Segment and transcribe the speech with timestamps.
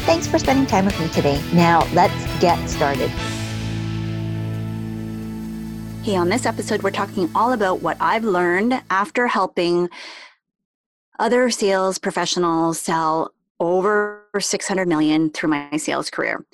[0.00, 1.40] Thanks for spending time with me today.
[1.52, 3.10] Now, let's get started.
[6.02, 9.88] Hey, on this episode, we're talking all about what I've learned after helping
[11.18, 16.44] other sales professionals sell over 600 million through my sales career.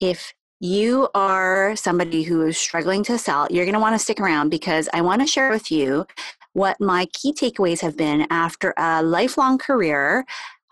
[0.00, 4.18] If you are somebody who is struggling to sell, you're going to want to stick
[4.18, 6.06] around because I want to share with you
[6.54, 10.24] what my key takeaways have been after a lifelong career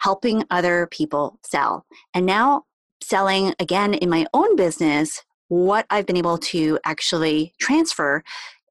[0.04, 1.86] helping other people sell.
[2.12, 2.64] And now
[3.02, 8.22] selling again in my own business, what I've been able to actually transfer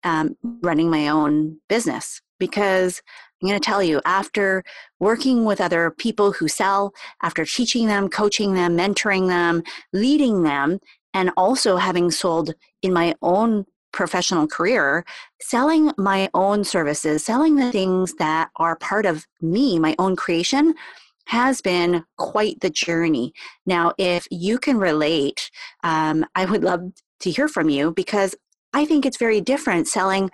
[0.04, 2.22] um, running my own business.
[2.40, 3.02] Because
[3.42, 4.64] I'm going to tell you, after
[5.00, 10.80] working with other people who sell, after teaching them, coaching them, mentoring them, leading them,
[11.14, 15.06] and also having sold in my own professional career,
[15.42, 20.74] selling my own services, selling the things that are part of me, my own creation,
[21.26, 23.34] has been quite the journey.
[23.66, 25.50] Now, if you can relate,
[25.84, 26.82] um, I would love
[27.22, 28.36] to hear from you because
[28.74, 30.30] I think it's very different selling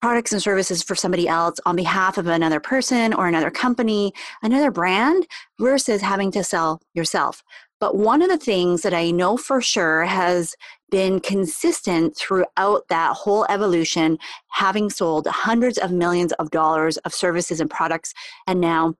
[0.00, 4.72] products and services for somebody else on behalf of another person or another company, another
[4.72, 5.26] brand,
[5.60, 7.44] versus having to sell yourself.
[7.78, 10.56] But one of the things that I know for sure has
[10.90, 14.18] been consistent throughout that whole evolution,
[14.50, 18.12] having sold hundreds of millions of dollars of services and products,
[18.46, 18.94] and now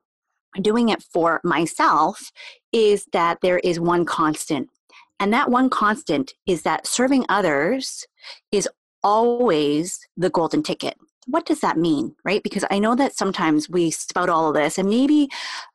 [0.61, 2.31] doing it for myself
[2.73, 4.69] is that there is one constant.
[5.21, 8.07] And that one constant is that serving others
[8.51, 8.69] is
[9.03, 10.97] always the golden ticket
[11.27, 12.43] what does that mean, right?
[12.43, 15.29] Because I know that sometimes we spout all of this, and maybe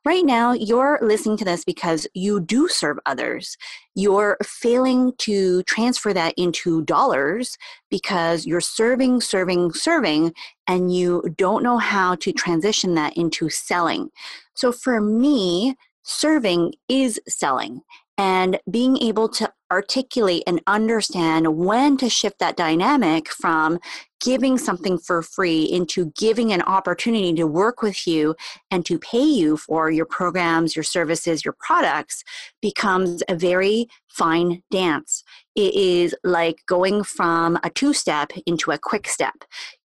[0.04, 3.56] right now you're listening to this because you do serve others.
[3.94, 7.56] You're failing to transfer that into dollars
[7.90, 10.34] because you're serving, serving, serving,
[10.66, 14.10] and you don't know how to transition that into selling.
[14.54, 17.82] So for me, serving is selling
[18.16, 23.78] and being able to articulate and understand when to shift that dynamic from
[24.20, 28.34] giving something for free into giving an opportunity to work with you
[28.70, 32.24] and to pay you for your programs, your services, your products
[32.60, 35.22] becomes a very fine dance.
[35.54, 39.44] It is like going from a two step into a quick step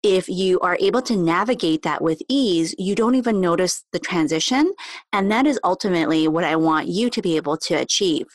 [0.04, 4.74] if you are able to navigate that with ease, you don't even notice the transition.
[5.14, 8.26] And that is ultimately what I want you to be able to achieve.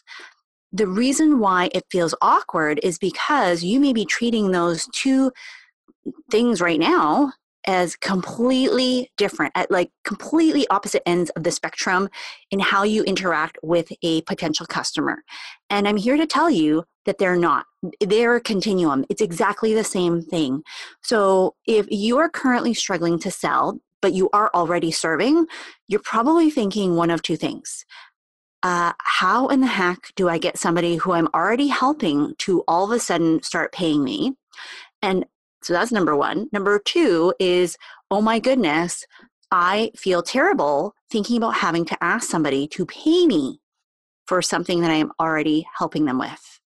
[0.73, 5.31] The reason why it feels awkward is because you may be treating those two
[6.31, 7.33] things right now
[7.67, 12.09] as completely different at like completely opposite ends of the spectrum
[12.51, 15.23] in how you interact with a potential customer.
[15.69, 17.65] And i'm here to tell you that they're not.
[18.01, 19.05] They're a continuum.
[19.09, 20.63] It's exactly the same thing.
[21.03, 25.47] So if you are currently struggling to sell but you are already serving
[25.89, 27.85] you're probably thinking one of two things.
[28.63, 32.85] Uh, how in the heck do I get somebody who I'm already helping to all
[32.85, 34.35] of a sudden start paying me?
[35.01, 35.27] And
[35.63, 36.49] so that's number one.
[36.53, 37.77] Number two is,
[38.11, 39.05] oh my goodness,
[39.51, 43.61] I feel terrible thinking about having to ask somebody to pay me
[44.27, 46.61] for something that I am already helping them with.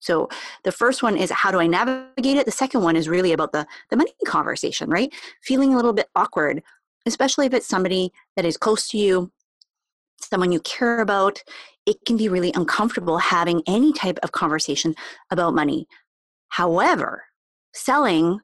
[0.00, 0.28] So
[0.62, 2.46] the first one is how do I navigate it?
[2.46, 5.12] The second one is really about the, the money conversation, right?
[5.42, 6.62] Feeling a little bit awkward,
[7.06, 9.32] especially if it's somebody that is close to you,
[10.20, 11.42] someone you care about.
[11.86, 14.94] It can be really uncomfortable having any type of conversation
[15.30, 15.88] about money.
[16.48, 17.24] However,
[17.76, 18.40] selling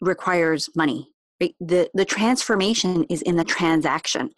[0.00, 1.08] requires money
[1.40, 1.54] right?
[1.60, 4.30] the the transformation is in the transaction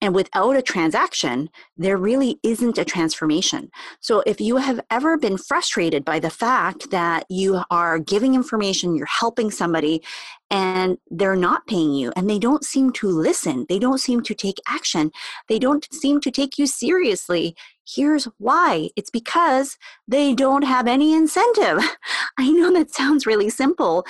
[0.00, 3.70] and without a transaction there really isn't a transformation
[4.00, 8.94] so if you have ever been frustrated by the fact that you are giving information
[8.94, 10.02] you're helping somebody
[10.50, 14.34] and they're not paying you and they don't seem to listen they don't seem to
[14.34, 15.10] take action
[15.48, 17.56] they don't seem to take you seriously
[17.86, 19.76] Here's why it's because
[20.08, 21.80] they don't have any incentive.
[22.38, 24.06] I know that sounds really simple,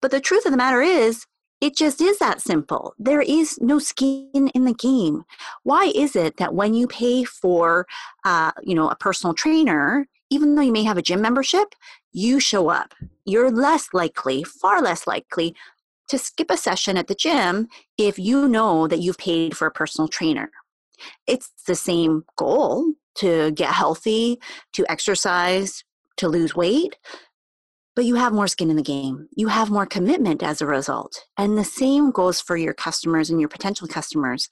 [0.00, 1.26] but the truth of the matter is,
[1.64, 2.94] it just is that simple.
[2.98, 5.24] There is no skin in the game.
[5.62, 7.86] Why is it that when you pay for,
[8.26, 11.74] uh, you know, a personal trainer, even though you may have a gym membership,
[12.12, 12.92] you show up?
[13.24, 15.56] You're less likely, far less likely,
[16.08, 19.70] to skip a session at the gym if you know that you've paid for a
[19.70, 20.50] personal trainer.
[21.26, 24.38] It's the same goal, to get healthy,
[24.74, 25.82] to exercise,
[26.18, 26.98] to lose weight,
[27.96, 29.28] but you have more skin in the game.
[29.36, 31.24] You have more commitment as a result.
[31.36, 34.48] And the same goes for your customers and your potential customers.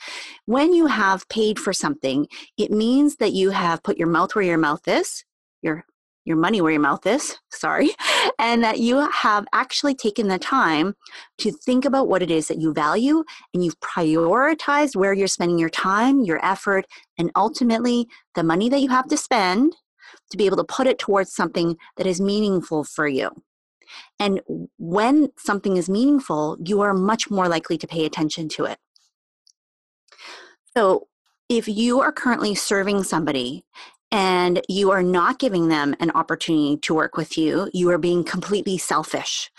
[0.46, 4.44] When you have paid for something, it means that you have put your mouth where
[4.44, 5.24] your mouth is,
[5.62, 5.84] your
[6.24, 7.90] your money where your mouth is, sorry,
[8.38, 10.94] and that you have actually taken the time
[11.38, 15.58] to think about what it is that you value and you've prioritized where you're spending
[15.58, 16.86] your time, your effort,
[17.18, 18.06] and ultimately
[18.36, 19.74] the money that you have to spend
[20.32, 23.30] to be able to put it towards something that is meaningful for you.
[24.18, 24.40] And
[24.78, 28.78] when something is meaningful, you are much more likely to pay attention to it.
[30.76, 31.08] So,
[31.48, 33.64] if you are currently serving somebody
[34.10, 38.24] and you are not giving them an opportunity to work with you, you are being
[38.24, 39.50] completely selfish.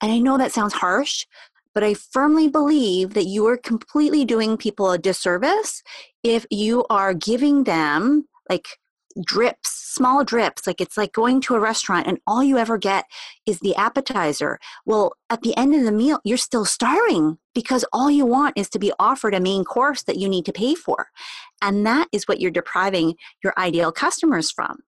[0.00, 1.26] And I know that sounds harsh,
[1.74, 5.82] but I firmly believe that you are completely doing people a disservice
[6.22, 8.78] if you are giving them like
[9.24, 10.66] drips, small drips.
[10.66, 13.04] Like it's like going to a restaurant and all you ever get
[13.46, 14.58] is the appetizer.
[14.84, 18.68] Well, at the end of the meal, you're still starving because all you want is
[18.70, 21.08] to be offered a main course that you need to pay for.
[21.62, 24.80] And that is what you're depriving your ideal customers from.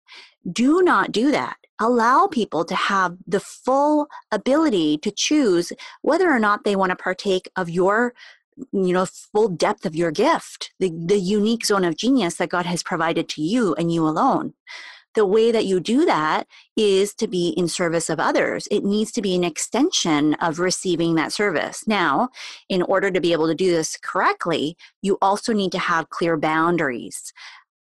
[0.51, 1.57] Do not do that.
[1.81, 5.73] Allow people to have the full ability to choose
[6.03, 8.15] whether or not they want to partake of your
[8.73, 12.67] you know full depth of your gift the, the unique zone of genius that god
[12.67, 14.55] has provided to you and you alone
[15.15, 16.47] the way that you do that
[16.77, 18.69] is to be in service of others.
[18.71, 21.89] It needs to be an extension of receiving that service.
[21.89, 22.29] Now,
[22.69, 26.37] in order to be able to do this correctly, you also need to have clear
[26.37, 27.33] boundaries.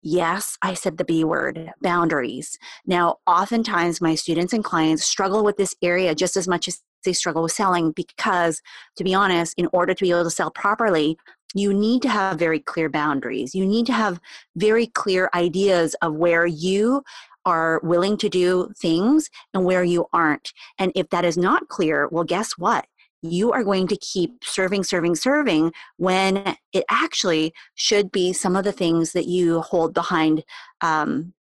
[0.00, 2.59] Yes, I said the B word, boundaries.
[2.87, 7.12] Now, oftentimes my students and clients struggle with this area just as much as they
[7.12, 8.61] struggle with selling because,
[8.97, 11.17] to be honest, in order to be able to sell properly,
[11.55, 13.55] you need to have very clear boundaries.
[13.55, 14.21] You need to have
[14.56, 17.03] very clear ideas of where you
[17.47, 20.53] are willing to do things and where you aren't.
[20.79, 22.87] And if that is not clear, well, guess what?
[23.23, 28.65] You are going to keep serving, serving, serving when it actually should be some of
[28.65, 30.45] the things that you hold behind,
[30.81, 31.33] um,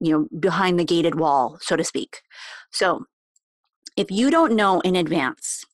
[0.00, 2.20] you know, behind the gated wall, so to speak.
[2.70, 3.06] So
[3.96, 5.64] if you don't know in advance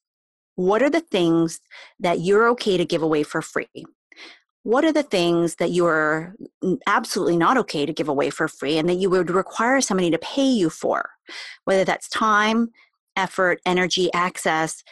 [0.54, 1.60] what are the things
[2.00, 3.68] that you're okay to give away for free?
[4.64, 6.34] What are the things that you're
[6.84, 10.18] absolutely not okay to give away for free and that you would require somebody to
[10.18, 11.10] pay you for?
[11.64, 12.70] Whether that's time
[13.14, 14.82] effort energy access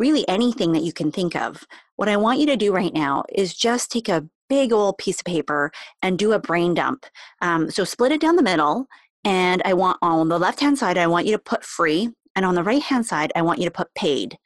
[0.00, 1.64] really anything that you can think of.
[1.96, 5.20] What i want you to do right now is just take a big old piece
[5.20, 5.70] of paper
[6.02, 7.06] and do a brain dump.
[7.40, 8.88] Um, so split it down the middle
[9.24, 12.10] and I want on the left hand side, I want you to put free.
[12.36, 14.36] And on the right hand side, I want you to put paid.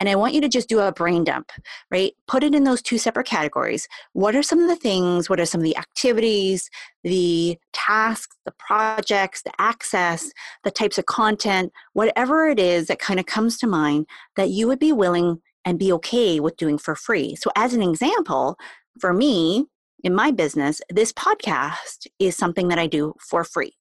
[0.00, 1.52] And I want you to just do a brain dump,
[1.90, 2.12] right?
[2.26, 3.88] Put it in those two separate categories.
[4.12, 6.68] What are some of the things, what are some of the activities,
[7.04, 10.32] the tasks, the projects, the access,
[10.64, 14.06] the types of content, whatever it is that kind of comes to mind
[14.36, 17.34] that you would be willing and be okay with doing for free.
[17.36, 18.56] So, as an example,
[19.00, 19.66] for me,
[20.04, 23.72] in my business, this podcast is something that I do for free.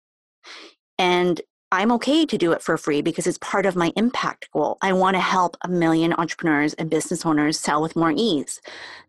[0.97, 1.41] And
[1.75, 4.77] I'm okay to do it for free because it's part of my impact goal.
[4.81, 8.61] I want to help a million entrepreneurs and business owners sell with more ease.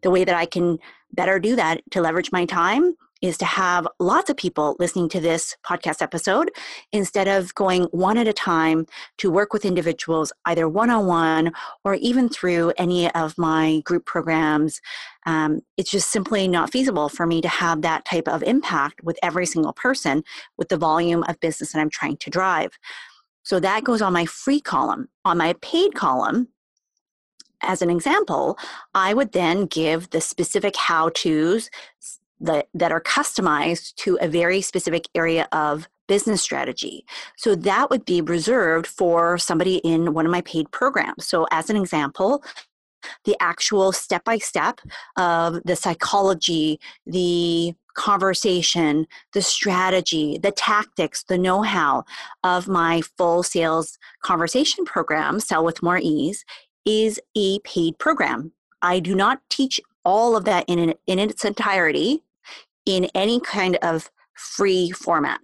[0.02, 0.80] The way that I can
[1.12, 5.20] better do that to leverage my time is to have lots of people listening to
[5.20, 6.50] this podcast episode
[6.92, 8.86] instead of going one at a time
[9.18, 11.52] to work with individuals either one-on-one
[11.84, 14.80] or even through any of my group programs.
[15.24, 19.18] Um, it's just simply not feasible for me to have that type of impact with
[19.22, 20.22] every single person
[20.56, 22.78] with the volume of business that i'm trying to drive.
[23.42, 26.48] So that goes on my free column on my paid column.
[27.62, 28.58] As an example,
[28.94, 31.70] I would then give the specific how to's,
[32.40, 37.04] that, that are customized to a very specific area of business strategy.
[37.36, 41.26] So that would be reserved for somebody in one of my paid programs.
[41.26, 42.44] So, as an example,
[43.24, 44.80] the actual step by step
[45.16, 52.04] of the psychology, the conversation, the strategy, the tactics, the know how
[52.44, 56.44] of my full sales conversation program, Sell with More Ease,
[56.84, 58.52] is a paid program.
[58.82, 62.22] I do not teach all of that in, in its entirety
[62.86, 65.40] in any kind of free format.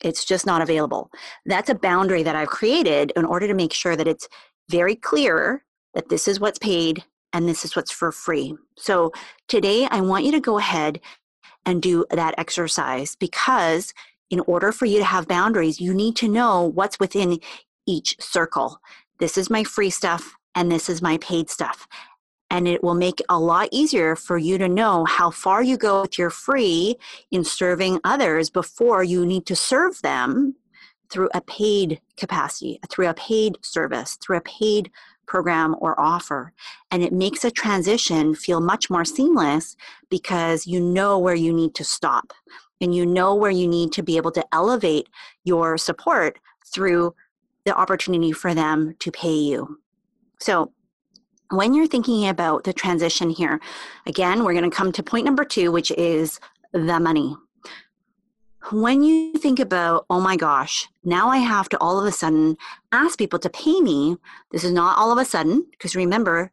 [0.00, 1.10] It's just not available.
[1.46, 4.28] That's a boundary that I've created in order to make sure that it's
[4.68, 5.64] very clear
[5.94, 8.56] that this is what's paid and this is what's for free.
[8.76, 9.12] So
[9.48, 11.00] today I want you to go ahead
[11.66, 13.94] and do that exercise because
[14.30, 17.40] in order for you to have boundaries, you need to know what's within
[17.86, 18.78] each circle.
[19.18, 21.86] This is my free stuff and this is my paid stuff.
[22.54, 25.76] And it will make it a lot easier for you to know how far you
[25.76, 26.94] go with your free
[27.32, 30.54] in serving others before you need to serve them
[31.10, 34.88] through a paid capacity, through a paid service, through a paid
[35.26, 36.52] program or offer.
[36.92, 39.74] And it makes a transition feel much more seamless
[40.08, 42.32] because you know where you need to stop
[42.80, 45.08] and you know where you need to be able to elevate
[45.42, 46.38] your support
[46.72, 47.16] through
[47.64, 49.80] the opportunity for them to pay you.
[50.38, 50.70] So,
[51.50, 53.60] when you're thinking about the transition here,
[54.06, 56.40] again, we're going to come to point number two, which is
[56.72, 57.36] the money.
[58.72, 62.56] When you think about, oh my gosh, now I have to all of a sudden
[62.92, 64.16] ask people to pay me,
[64.52, 66.50] this is not all of a sudden, because remember,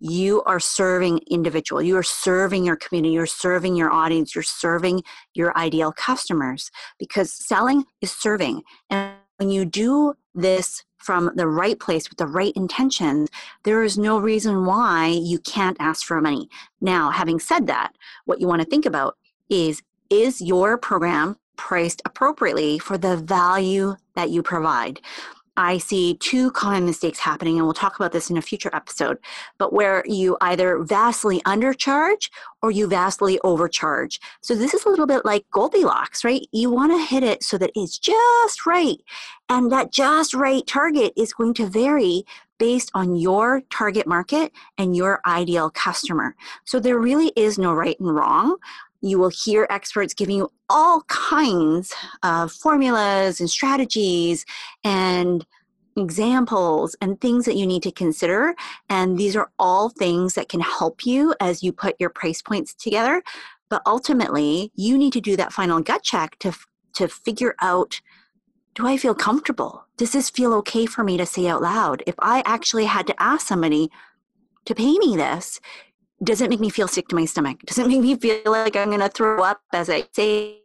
[0.00, 5.02] you are serving individual you are serving your community you're serving your audience you're serving
[5.34, 8.62] your ideal customers because selling is serving.
[8.88, 13.28] And when you do this from the right place with the right intentions
[13.62, 16.48] there is no reason why you can't ask for money
[16.80, 17.92] now having said that
[18.26, 19.16] what you want to think about
[19.48, 24.98] is is your program priced appropriately for the value that you provide.
[25.56, 29.18] I see two common mistakes happening, and we'll talk about this in a future episode,
[29.58, 32.30] but where you either vastly undercharge
[32.62, 34.20] or you vastly overcharge.
[34.42, 36.46] So, this is a little bit like Goldilocks, right?
[36.52, 38.98] You want to hit it so that it's just right.
[39.48, 42.24] And that just right target is going to vary
[42.58, 46.36] based on your target market and your ideal customer.
[46.64, 48.56] So, there really is no right and wrong
[49.00, 51.92] you will hear experts giving you all kinds
[52.22, 54.44] of formulas and strategies
[54.84, 55.46] and
[55.96, 58.54] examples and things that you need to consider.
[58.88, 62.74] And these are all things that can help you as you put your price points
[62.74, 63.22] together.
[63.68, 66.52] But ultimately, you need to do that final gut check to,
[66.94, 68.00] to figure out
[68.76, 69.84] do I feel comfortable?
[69.96, 72.04] Does this feel okay for me to say out loud?
[72.06, 73.90] If I actually had to ask somebody
[74.64, 75.60] to pay me this,
[76.22, 77.60] does it make me feel sick to my stomach?
[77.66, 80.58] Does it make me feel like I'm going to throw up as I say?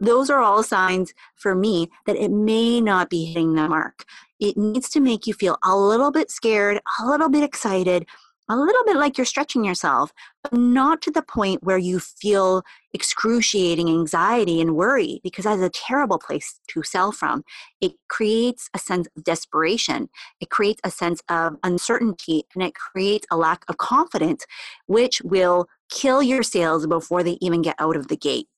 [0.00, 4.04] Those are all signs for me that it may not be hitting the mark.
[4.38, 8.06] It needs to make you feel a little bit scared, a little bit excited,
[8.48, 10.12] a little bit like you're stretching yourself,
[10.42, 12.62] but not to the point where you feel
[12.92, 17.44] excruciating anxiety and worry, because that's a terrible place to sell from.
[17.80, 20.08] It creates a sense of desperation,
[20.40, 24.46] it creates a sense of uncertainty, and it creates a lack of confidence,
[24.86, 28.48] which will kill your sales before they even get out of the gate.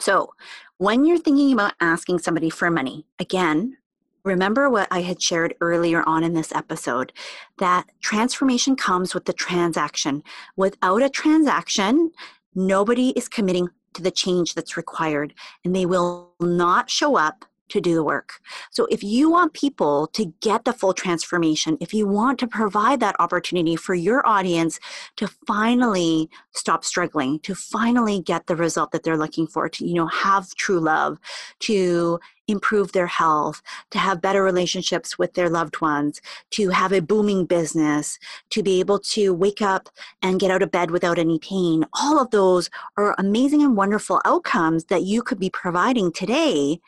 [0.00, 0.30] So,
[0.78, 3.78] when you're thinking about asking somebody for money, again,
[4.26, 7.12] Remember what I had shared earlier on in this episode
[7.58, 10.24] that transformation comes with the transaction.
[10.56, 12.10] Without a transaction,
[12.52, 15.32] nobody is committing to the change that's required,
[15.64, 18.40] and they will not show up to do the work.
[18.70, 23.00] So, if you want people to get the full transformation, if you want to provide
[23.00, 24.78] that opportunity for your audience
[25.16, 29.94] to finally stop struggling, to finally get the result that they're looking for, to you
[29.94, 31.18] know have true love,
[31.60, 36.20] to improve their health, to have better relationships with their loved ones,
[36.50, 38.18] to have a booming business,
[38.50, 39.88] to be able to wake up
[40.22, 41.84] and get out of bed without any pain.
[41.92, 46.80] All of those are amazing and wonderful outcomes that you could be providing today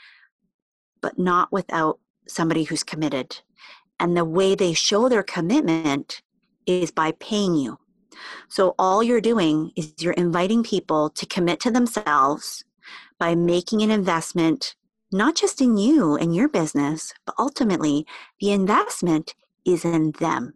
[1.01, 3.41] but not without somebody who's committed.
[4.01, 6.23] And the way they show their commitment
[6.67, 7.79] is by paying you.
[8.49, 12.65] So all you're doing is you're inviting people to commit to themselves
[13.19, 14.75] by making an investment,
[15.13, 18.07] not just in you and your business, but ultimately
[18.41, 20.55] the investment is in them.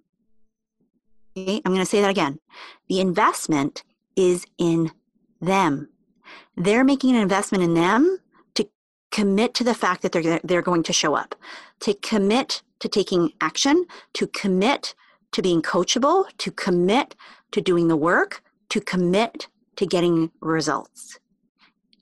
[1.37, 1.61] Okay?
[1.65, 2.39] I'm going to say that again.
[2.89, 3.85] The investment
[4.17, 4.93] is in
[5.41, 5.89] them.
[6.57, 8.19] They're making an investment in them
[9.13, 11.37] commit to the fact that they're, they're going to show up,
[11.81, 14.95] to commit to taking action, to commit
[15.31, 17.15] to being coachable, to commit
[17.53, 21.19] to doing the work, to commit to getting results.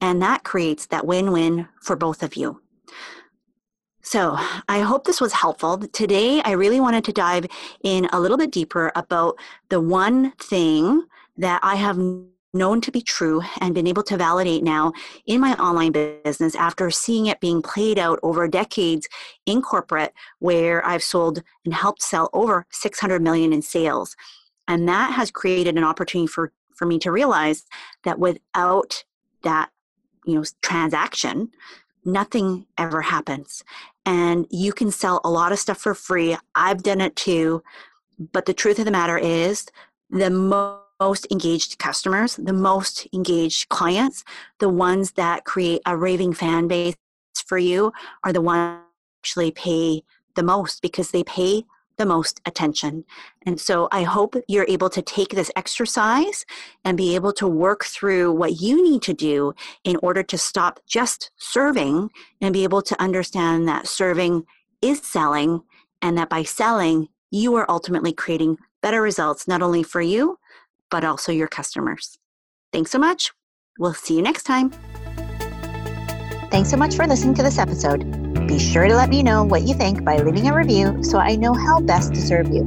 [0.01, 2.63] And that creates that win win for both of you.
[4.03, 4.37] So,
[4.69, 5.77] I hope this was helpful.
[5.79, 7.47] Today, I really wanted to dive
[7.85, 9.37] in a little bit deeper about
[9.69, 11.05] the one thing
[11.37, 11.99] that I have
[12.53, 14.93] known to be true and been able to validate now
[15.27, 19.09] in my online business after seeing it being played out over decades
[19.47, 24.17] in corporate where I've sold and helped sell over 600 million in sales.
[24.67, 27.65] And that has created an opportunity for, for me to realize
[28.05, 29.05] that without
[29.43, 29.71] that,
[30.27, 31.51] you know, transaction,
[32.05, 33.63] nothing ever happens.
[34.07, 36.37] And you can sell a lot of stuff for free.
[36.55, 37.63] I've done it too.
[38.33, 39.67] But the truth of the matter is
[40.11, 44.23] the most most engaged customers, the most engaged clients,
[44.59, 46.95] the ones that create a raving fan base
[47.47, 47.93] for you
[48.23, 48.81] are the ones
[49.21, 50.03] actually pay
[50.37, 51.65] the most because they pay
[51.97, 53.05] the most attention.
[53.45, 56.47] And so I hope you're able to take this exercise
[56.83, 59.53] and be able to work through what you need to do
[59.85, 62.09] in order to stop just serving
[62.41, 64.45] and be able to understand that serving
[64.81, 65.61] is selling
[66.01, 70.39] and that by selling, you are ultimately creating better results, not only for you,
[70.91, 72.19] but also your customers.
[72.73, 73.33] Thanks so much.
[73.79, 74.71] We'll see you next time.
[76.51, 78.47] Thanks so much for listening to this episode.
[78.47, 81.37] Be sure to let me know what you think by leaving a review so I
[81.37, 82.67] know how best to serve you.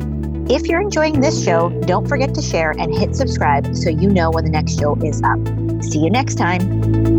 [0.49, 4.31] If you're enjoying this show, don't forget to share and hit subscribe so you know
[4.31, 5.39] when the next show is up.
[5.83, 7.12] See you next time.